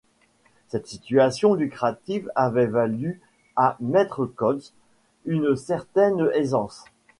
[0.69, 3.21] Cette situation lucrative avait valu
[3.55, 4.73] à maître Koltz
[5.27, 6.85] une certaine aisance.